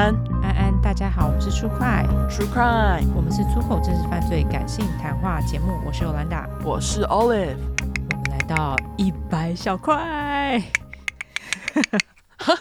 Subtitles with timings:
[0.00, 7.58] 安，安安，大家好，我们是 True Crime，True Crime，我们是出口真实犯罪感性谈话节目，我是欧兰达，我是 Olive，
[8.10, 10.58] 我们来到一百小块。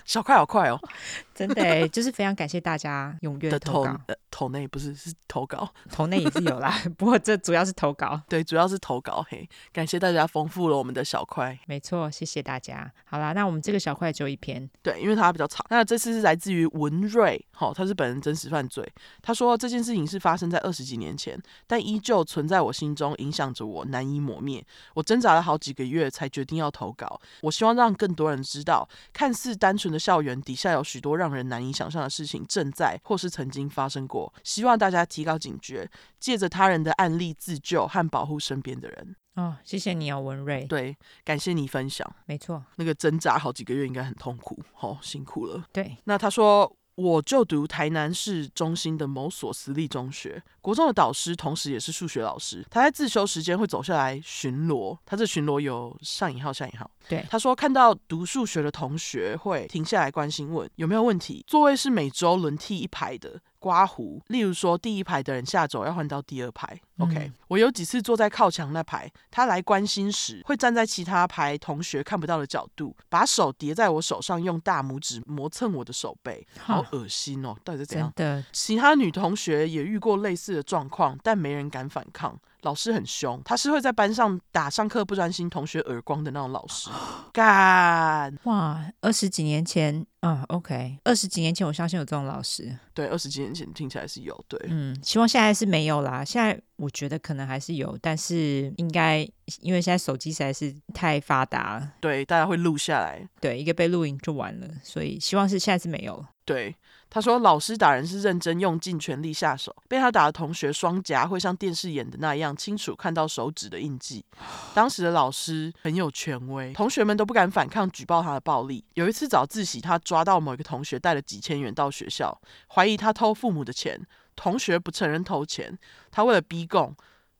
[0.03, 0.77] 小块好快哦，
[1.33, 3.97] 真的，就是非常感谢大家踊跃投稿。
[4.05, 8.21] 的投内不是是投稿，投内也是有啦， 不过这主要是投稿。
[8.29, 9.21] 对，主要是投稿。
[9.29, 11.59] 嘿，感谢大家丰富了我们的小块。
[11.67, 12.89] 没错，谢谢大家。
[13.03, 14.69] 好啦，那我们这个小块只有一篇。
[14.81, 15.65] 对，因为它比较长。
[15.69, 18.89] 那这次是来自于文瑞，好、哦，他是本人真实犯罪。
[19.21, 24.65] 他说这件事情是发生在二十几年前，但依旧存在我心中，影响着我，难以磨灭。
[24.93, 27.19] 我挣扎了好几个月，才决定要投稿。
[27.41, 34.28] 我希望让更多人知道，看似单纯的校园底下有许多让人难以想象的事情正在或是曾经发生过。
[34.43, 39.15] 希望大家提高警觉，借着他人的案例自救和保护身边的人。
[39.35, 40.65] 哦，谢谢你哦，文瑞。
[40.65, 42.09] 对，感谢你分享。
[42.25, 45.63] 没错，那个挣扎好几个月应该很痛苦，好、哦、辛苦了。
[45.71, 46.75] 对，那他说。
[46.99, 52.61] 我就读台南市中心的某所私立中学，国中的导师同时也是数学老师。
[52.69, 56.91] 他在自修时间会走下来巡逻，他这巡逻有上引号下引号。
[57.07, 61.41] 对，他说看到读数学的同学会停下来关心问有没有问题。
[61.47, 63.39] 座位是每周轮替一排的。
[63.59, 66.79] 刮胡，例如说第一排的人下走要换到第二排。
[66.97, 77.55] OK，嗯，我有几次坐在靠墙那排，他来关心时，会站在其他排同学看不到的角度，把手叠在我手上，用大拇指磨蹭我的手背，好恶心哦！
[77.63, 78.11] 到底是怎样？
[78.15, 78.45] 真的。
[78.51, 82.37] 其他女同学也遇过类似的状况，但没人敢反抗。
[82.61, 86.89] 老师很凶，他是会在班上打上课不专心同学耳光的那种老师。
[87.31, 88.83] 干哇！
[89.01, 92.77] 二十几年前啊，OK，二十几年前我相信有这种老师。
[92.93, 96.25] 对，二十几年前听起来是有，对，嗯，希望现在是没有啦。
[96.25, 99.19] 现在我觉得可能还是有，但是应该
[99.61, 106.25] 因为现在手机实在是太发达了，对，大家会录下来，对，一个被录影就完了，所以希望是现在是没有。
[106.45, 106.75] 对。
[107.11, 114.23] 他说：“老师打人是认真用尽全力下手，被他打的同学双颊会像电视演的那样清楚看到手指的印记。
[114.75, 118.85] 当时的老师很有权威，同学们都不敢反抗举报他的暴力。
[118.93, 123.99] 有一次早自习，他抓到某一个同学带了几千元到学校，怀疑他偷父母的钱，
[124.39, 125.77] 同学不承认偷钱，
[126.09, 126.95] 他为了逼供，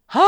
[0.08, 0.20] 啊。”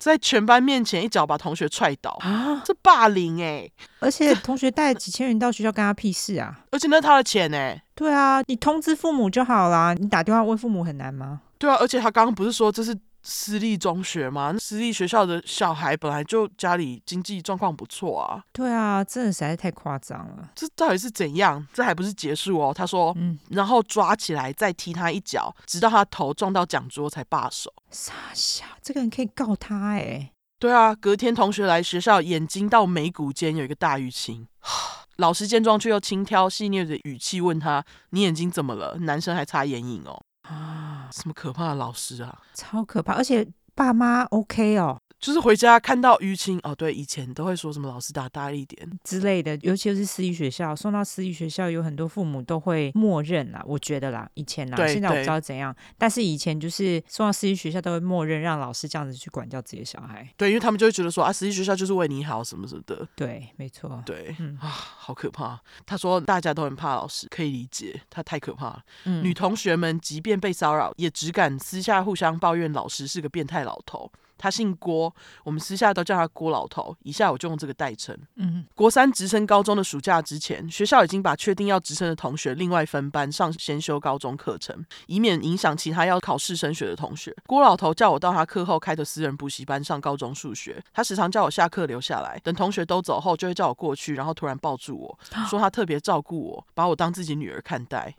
[0.00, 2.62] 在全班面前一脚把同学踹倒啊！
[2.64, 3.72] 这霸凌哎、欸！
[3.98, 6.58] 而且同学带几千元到学校，干他屁事啊！
[6.72, 7.82] 而且那是他的钱哎、欸！
[7.94, 9.92] 对啊，你通知父母就好啦。
[9.92, 11.42] 你打电话问父母很难吗？
[11.58, 12.98] 对啊，而且他刚刚不是说这是。
[13.22, 18.42] 私立中学嘛，私立学校的小孩本来就家里经济状况不错啊。
[18.52, 20.50] 对啊，真的实在太夸张了。
[20.54, 21.66] 这到底是怎样？
[21.72, 22.72] 这还不是结束哦。
[22.74, 27.72] 他说，嗯，然后抓起来再踢他一脚，直到他头撞到讲桌才罢手。
[27.90, 30.32] 傻笑，这个人可以告他哎、欸。
[30.58, 34.46] 对啊，隔天同学来学校，眼睛到眉骨间有一个大淤青。
[35.16, 40.18] 老师见状却又轻佻细谑的语气问他：“你眼睛怎么了？”男生还擦眼影哦。
[40.50, 42.42] 啊，什么可怕的老师啊！
[42.54, 45.00] 超可怕，而且爸妈 OK 哦。
[45.20, 65.60] 就是回家看到淤青哦，对，以前都会说什么老师打大力点之类的，尤其是私立学校，送到私立学校有很多父母都会默认啦，我觉得啦，以前啦，现在我不知道怎样，但是以前就是送到私立学校都会默认让老师这样子去管教自己的小孩，对，因为他们就会觉得说啊，私立学校就是为你好什么什么的，对，没错，对，嗯啊，好可怕。
[65.84, 68.82] 他说大家都很怕老师，可以理解，他太可怕了。
[69.04, 74.10] 嗯，女同学们即便被骚扰，也只敢私下互相抱怨老师是个变态老头。
[74.40, 75.14] 他姓郭，
[75.44, 76.96] 我们私下都叫他郭老头。
[77.02, 78.16] 以下我就用这个代称。
[78.36, 87.36] 嗯，国三直升高中的暑假之前，学校已经把确定要直升的同学另外分班上先修高中课程，以免影响其他要考试升学的同学。
[87.46, 90.82] 郭老头叫我到他课后开的私人补习班上高中数学。
[90.94, 95.18] 他时常叫我下课留下来，等同学都走后，就会叫我过去，然后突然抱住我
[95.48, 98.14] 说他特别照顾我，把我当自己女儿看待。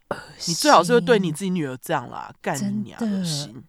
[0.47, 3.63] 你最好是会对你自己女儿这样啦，干你娘的心。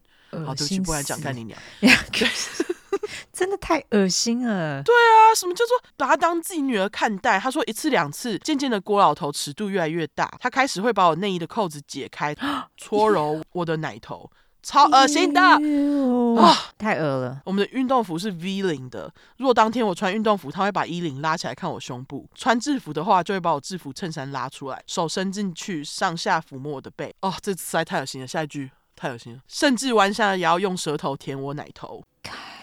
[0.45, 1.59] 好，对不起，不然讲干你娘，
[3.33, 4.83] 真的太恶心了。
[4.83, 7.39] 对啊，什么叫做把她当自己女儿看待？
[7.39, 12.35] 他说一次两次，渐渐的郭老头尺度越来越大，他开始会把我内衣的扣子解开，
[12.77, 14.31] 搓揉我的奶头，
[14.63, 16.57] 超恶心的啊！
[16.79, 17.41] 太恶了。
[17.45, 27.15] 我们的运动服是 V 领的，如果当天我穿运动服，他会把衣领拉起来看我胸部；穿制服的话，就会把我制服衬衫拉出来，手伸进去上下抚摸我的背。
[27.21, 28.27] 哦，这实在太恶心了。
[28.27, 28.71] 下一句。
[29.03, 32.05] 太恶心了，甚至弯下腰用舌头舔我奶头。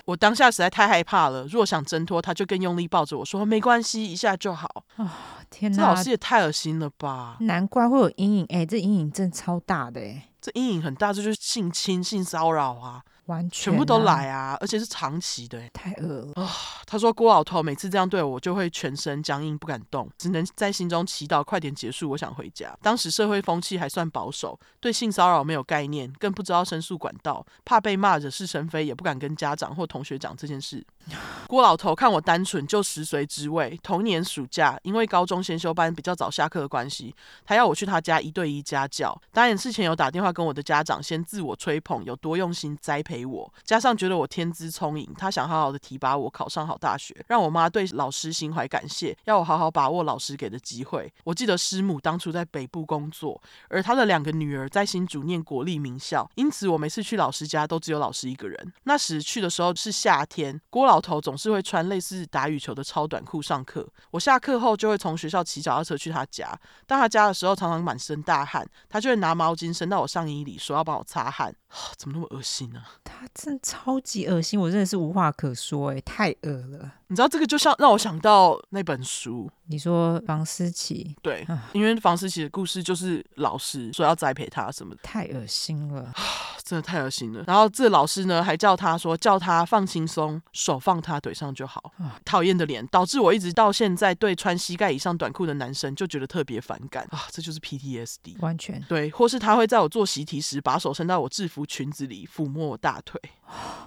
[0.06, 5.09] 我当下实在太害怕了，若想挣脱，他就更用力抱着我说：“没关系，一下就好。”哦，
[5.50, 7.36] 天哪，这老师也太恶心了吧！
[7.41, 13.03] 难怪会有阴影，哎，这阴影真的超大的，哎，这阴影很大，这就是性侵、性骚扰啊！
[13.30, 16.50] 完全、啊、全部都来啊，而且是长期的，太饿了啊、哦！
[16.86, 22.76] 他说郭老头每次这样对我，我就会全身僵硬，不敢动，只能在心中祈祷快点结束，我想回家。
[22.81, 30.84] 当时社会风气还算保守，对性骚扰没有概念，更不知道申诉管道，怕被骂惹是生非，也不敢跟家长或同学讲这件事。
[31.48, 33.80] 郭老头看我单纯，就食髓知味。
[33.81, 37.16] 同年暑假，因为高中先修班比较早下课的关系，
[37.46, 39.20] 他要我去他家一对一家教。
[39.31, 51.12] 当然事前有打电话跟我的家长先自我吹捧，有多用心栽培给我，加上觉得我天资聪颖，他想好好的提拔我考上好大学，让我妈对老师心怀感谢，要我好好把握老师给的机会。
[51.25, 58.74] 我记得师母当初在北部工作，而他的两个女儿在新竹念国立名校，因此我每次去老师家都只有老师一个人。
[58.83, 63.86] 那时去的时候是夏天，郭老头总是会穿类似打羽球的超短裤上课。
[64.12, 66.57] 我下课后就会从学校骑脚踏车去他家。
[66.88, 71.54] 到他家的时候，常常满身大汗，他就会拿毛巾伸到我上衣里，说要帮我擦汗。
[71.98, 76.94] 怎么那么恶心呢、他真的超级恶心，我真的是无话可说，哎，太恶了。
[77.07, 81.16] 你知道这个就像让我想到那本书，你说房思琪？
[81.22, 86.13] 对，因为房思琪的故事就是老师说要栽培他什么的，太恶心了，
[86.69, 87.44] 真的太恶心了。
[87.48, 91.92] 然后这老师呢还叫他说叫他放轻松，手放他腿上就好。
[92.25, 97.24] 讨厌的脸，导致我一直到现在对穿膝盖以上短裤的男生就觉得特别反感啊！
[97.31, 99.10] 这就是 PTSD，完全对。
[99.12, 101.66] 或是他会在我做习题时把手伸到我制服。
[101.69, 103.21] 裙子里抚摸我大腿，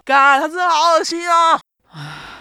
[0.05, 1.61] 干，他真的好恶心啊！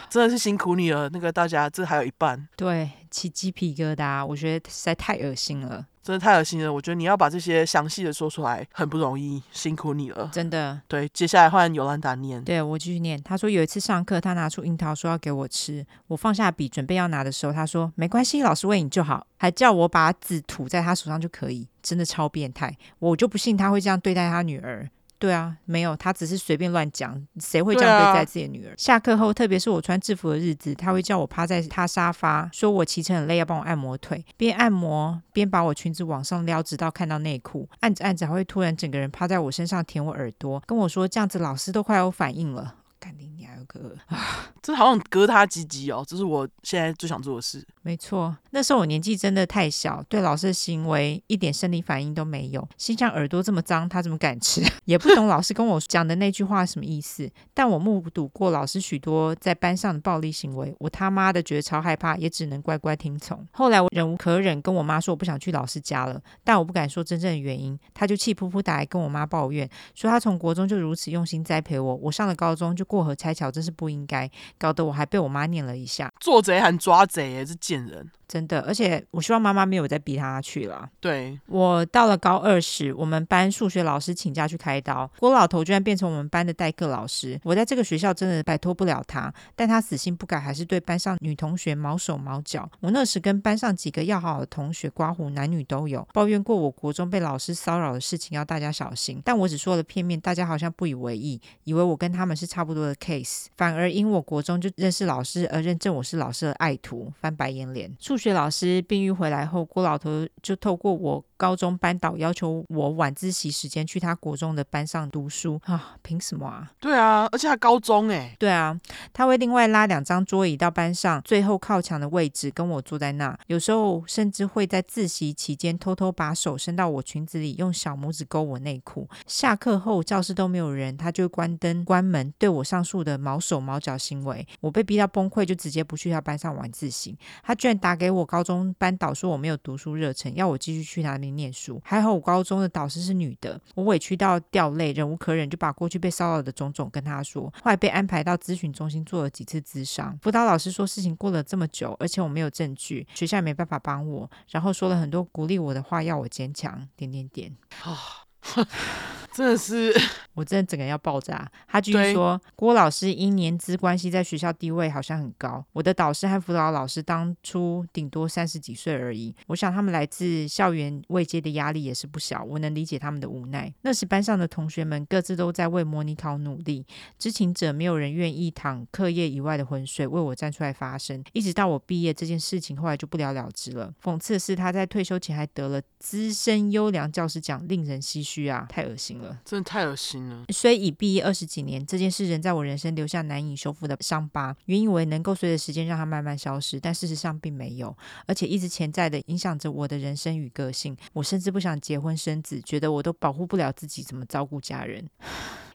[0.07, 6.71] 真的是辛苦你了，那个大家，这还有一半，对，起鸡皮疙瘩，我觉得实在太恶心了，真的太恶心了。
[6.71, 10.79] 我觉得你要把这些详细的说出来很不容易，辛苦你了，真的。
[10.87, 13.21] 对，接下来换尤兰达念，对，我继续念。
[13.21, 24.89] 他说有一次上课，他拿出樱桃说要给我吃，我放下笔准备要拿的时候，他说没关系，老师喂你就好，还叫我把籽吐在他手上就可以，真的超变态，我就不信他会这样对待他女儿。
[25.21, 28.71] 对啊，没有，他只是随便乱讲，谁会这样对待自己的女儿？
[28.71, 42.77] 啊、下课后，特别是我穿制服的日子，他会叫我趴在他沙发，说我骑车很累，要帮我按摩腿，边按摩边把我裙子往上撩，直到看到内裤，按着按着还会突然整个人趴在我身上舔我耳朵，跟我说这样子老师都快有反应了。
[42.99, 44.17] 肯定你还有个 啊，
[44.61, 47.65] 这好像割他鸡鸡哦，这是我现在最想做的事。
[47.81, 54.61] 没错，那时候我年纪真的太小，对老师的行为一点生理反应都没有，心想耳朵这么脏，他怎么敢吃？
[54.85, 57.27] 也不懂老师跟我讲的那句话什么意思。
[57.55, 63.43] 但我目睹过老师许多在班上的暴力行为，我他妈的觉得超害怕，也只能乖乖听从。
[63.53, 72.85] 后来我忍无可忍，跟我妈说我不想去老师家了，但我不敢说真正的原因，他就气扑扑打来跟我妈抱怨，说他从国中就如此用心栽培我，我上了高中就。
[72.91, 76.11] 过河拆桥，真是不应该，搞得我还被我妈念了一下。
[76.19, 78.09] 做贼喊抓贼，哎，这贱人。
[78.31, 80.89] 真的，而且我希望妈妈没有再逼他去了。
[81.01, 87.37] 对，我到了高二时，我们班数学老师请假去开刀，郭老头居然变成我们班的代课老师。
[87.43, 92.69] 我在这个学校真的摆脱不了他，但他死性不改，还是对班上女同学毛手毛脚。
[92.79, 99.21] 我那时跟班上几个要好的同学刮胡，男女都有，抱怨过我国中被老师骚扰的事情，要大家小心。
[99.25, 107.91] 但我只说了片面，大家好像不以为意，以为我跟他们是差不多的 case，反而因我国中就认识老师而认证我是老师的爱徒，翻白眼脸。
[107.99, 115.95] 数学老师病愈回来后，郭老头就透过我高中班导要求我晚自习时间去他国中的班上读书啊？
[116.03, 116.71] 凭什么啊？
[116.79, 118.35] 对啊，而且他高中哎。
[118.37, 118.79] 对啊，
[119.11, 129.09] 他会另外拉两张桌椅到班上最后靠墙的位置跟我坐在那，有时候甚至会在自习期间偷偷把手伸到我裙子里，用小拇指勾我内裤。
[129.25, 137.17] 下课后教室都没有人，他就关灯关门，对我上述的毛手毛脚行为，我被逼到崩溃，就直接不去他班上晚自习。
[137.41, 138.73] 他居然打给我高中。
[138.77, 141.81] 班导说我没有读书热忱，要我继续去他那边念书。
[141.83, 147.43] 还好我高中的导师是女的，我委屈到掉泪，忍无可忍，就把过去被骚扰的种种跟她说。
[147.63, 156.87] 后来被安排到咨询中心做了几次咨商，辅导老师说事情过了这么久，而且我没有证据，学校也没办法帮我，然后说了很多鼓励我的话，要我坚强。
[156.95, 157.55] 点点点。
[159.33, 159.93] 真的是，
[160.35, 161.49] 我真的整个人要爆炸。
[161.67, 165.65] 他继续说，郭老师因年资关系，在学校地位好像很高。
[165.71, 169.33] 我的导师和辅导老师当初顶多三十几岁而已。
[169.47, 173.73] 我想他们来自校园未接的压力也是不小，我能理解他们的无奈。
[173.83, 176.85] 那时班上的同学们各自都在为模拟考努力，
[177.17, 181.23] 知情者没有人愿意淌课业以外的浑水为我站出来发声。
[181.31, 183.93] 一直到我毕业，这件事情后来就不了了之了。
[184.03, 188.65] 讽刺的是，他在退休前还得了资深优良教师奖，令人唏嘘啊！
[188.69, 189.20] 太恶心了。
[189.43, 190.45] 真的太恶心了。
[190.49, 194.55] 虽已毕业二十几年，这件事仍在我人生留下难以修复的伤疤。
[194.65, 200.95] 原以为能够随着时间让它慢慢消失，但事实上并没有，而且一直潜在的影响着我的人生与个性。
[201.13, 205.07] 我甚至不想结婚生子，觉得我都保护不了自己，怎么照顾家人？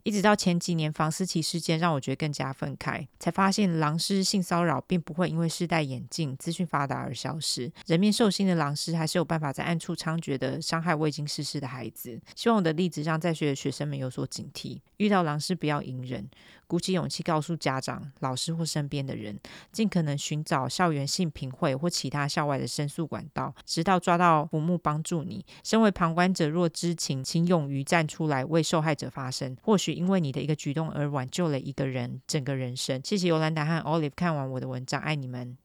[0.06, 12.20] 一直到前几年房思琪事件，让我觉得更加愤慨，才发现狼师性骚扰并不会因为世代演进、资讯发达而消失，人面兽心的狼师还是有办法在暗处猖獗的伤害未经世事的孩子。
[12.36, 16.24] 希望我的例子让在学的学生们有所警惕，遇到狼师不要隐忍。
[16.68, 19.38] 鼓起勇气告诉家长、老师或身边的人，
[19.70, 25.46] 尽可能寻找校园性平会或其他校外的申诉管道，直到抓到浮木帮助你。
[25.62, 29.56] 身为旁观者，若知情，请勇于站出来为受害者发声。
[29.62, 33.00] 或许因为你的一个举动而挽救了一个人整个人生。
[33.02, 35.56] 谢谢尤兰达和 Olive 看完我的文章，爱你们。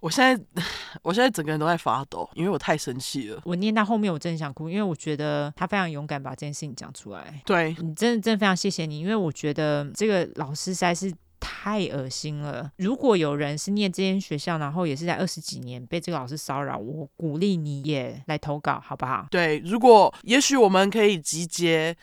[0.00, 0.64] 我现在，
[1.02, 3.40] 我现在整个人都在发抖，因为我太生气了。
[3.44, 7.42] 我念到后面，我真的想哭，因为我觉得他非常勇敢把这件事情讲出来。
[7.44, 12.70] 对，你真的真的非常谢谢你，因为我觉得这个老师实在是太恶心了。
[12.78, 19.26] 如果有人是念这间学校，然后也是在二十几年被这个老师骚扰，我鼓励你也来投稿，好不好？
[19.30, 21.94] 对，如果也许我们可以集结，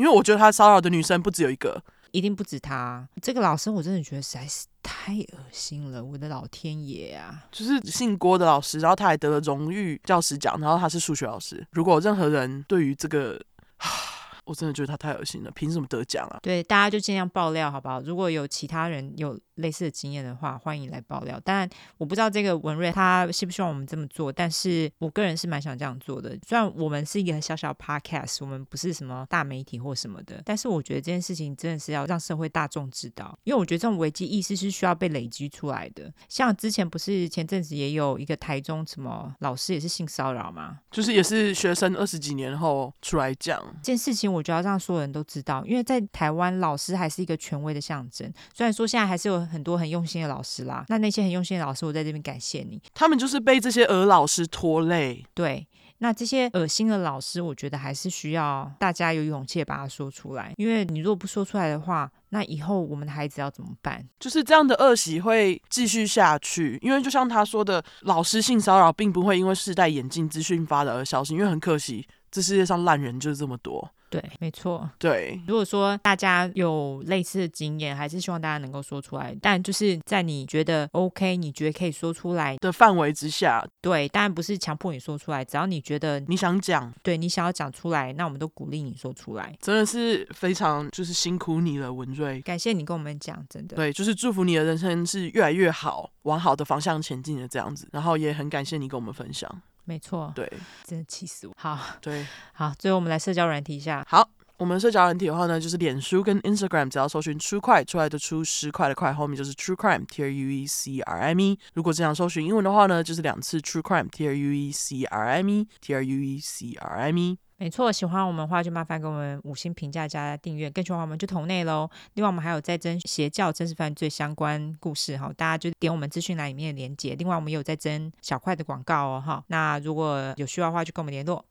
[0.00, 1.82] 因为我觉得他骚扰的女生不只有一个。
[2.12, 7.44] 一定不止他，这个老师我真的觉得实在是太恶心了，我的老天爷啊！
[7.52, 11.64] 就是姓郭的老师，然后他还得了荣誉教师奖，然后他是数学老师。
[11.70, 13.40] 如果任何人对于这个，
[14.44, 16.40] 我真的觉得他太恶心了，凭什么得奖啊？
[16.42, 18.00] 对，大家就尽量爆料好不好？
[18.00, 19.38] 如果有其他人有。
[19.60, 21.40] 类似的经验的话，欢迎来爆料。
[21.40, 26.36] 当然，我不知道这个文瑞他希不希望我们这么做，但是我个人是蛮想这样做的。
[26.46, 36.12] 虽然我们是一个小小 podcast，我们不是什么大媒体或什么的，但是我觉得这件事情真的是要让社会大众知道，因为我觉得这种危机意识是需要被累积出来的。
[36.28, 40.78] 像之前不是前阵子也有一个台中什么老师也是性骚扰吗？
[40.90, 48.32] 就是也是学生二十几年后出来讲这件事情，我觉得要让所有人都知道，因为在台湾老师还是一个权威的象征。
[48.54, 49.40] 虽然说现在还是有。
[49.50, 52.80] 很多很用心的老师啦，那那些很用心的老师，我在这边感谢你。
[52.94, 55.24] 他们就是被这些恶老师拖累。
[55.34, 55.66] 对，
[55.98, 64.06] 那这些恶心的老师，我觉得还是需要大家有勇气把它说出来，因为你如果不说出来的话，那以后我们的孩子要怎么办？
[64.18, 73.90] 就是这样的恶习会继续下去，因为就像他说的，老师性骚扰并不会因为世代眼镜、资讯发达而消失，因为很可惜，这世界上烂人就是这么多。
[74.10, 74.90] 对，没错。
[74.98, 79.34] 对，如果说大家有类似的经验，还是希望大家能够说出来。
[79.40, 89.56] 但就是在你觉得 OK，你觉得可以说出来的范围之下，对，当然不是强迫你说出来，只要你觉得你想讲，对你想要讲出来，那我们都鼓励你说出来。
[89.60, 93.76] 真的是非常就是辛苦你了，文瑞，感谢你跟我们讲，真的。
[93.76, 97.88] 对，就是祝福你的人生是越来越好，往好的方向前进的这样子。
[97.92, 99.62] 然后也很感谢你跟我们分享。
[99.84, 100.50] 没错，对，
[100.84, 101.52] 真的气死我。
[101.56, 104.04] 好，对，好，最后我们来社交软体一下。
[104.08, 111.58] 好，我们社交软体的话呢，就是脸书跟 Instagram，只要搜寻 True Crime 出来的出十块的块，后面就是 True Crime T R U E C R I M E。
[111.74, 116.38] 如果只想搜寻英文的话呢，就是两次 True Crime T R U E C R I M E T R U E
[116.38, 117.38] C R I M E。
[117.60, 121.88] 没错，喜欢我们的话就麻烦给我们五星评价加订阅，更喜欢我们就投内喽。
[122.14, 127.14] 另外我们还有在征邪教真实犯罪相关故事哈，大家就点我们资讯栏里面的连接。
[127.16, 131.44] 另外我们也有在征小块的广告哦哈，那如果有需要的话就跟我们联络。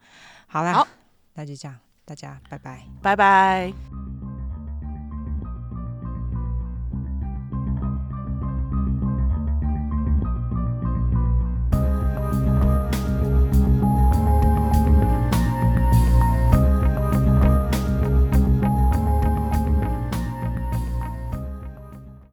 [0.48, 0.88] 好啦，好，
[1.36, 4.09] 那就这样，大家拜拜，拜拜。